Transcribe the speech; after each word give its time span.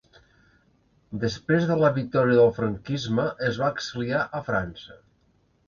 Després 1.23 1.67
de 1.73 1.77
la 1.83 1.91
victòria 1.99 2.39
del 2.41 2.51
franquisme 2.61 3.29
es 3.51 3.63
va 3.65 3.73
exiliar 3.77 4.25
a 4.41 4.45
França. 4.51 5.01